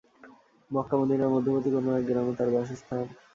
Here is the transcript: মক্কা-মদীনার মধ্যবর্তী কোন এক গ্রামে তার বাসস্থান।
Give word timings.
মক্কা-মদীনার 0.71 1.33
মধ্যবর্তী 1.33 1.69
কোন 1.73 1.85
এক 1.91 2.03
গ্রামে 2.07 2.33
তার 2.37 2.49
বাসস্থান। 2.53 3.05